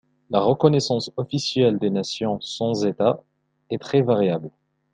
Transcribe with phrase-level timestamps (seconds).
[0.31, 3.21] La reconnaissance officielle des nations sans État
[3.69, 4.49] est très variable.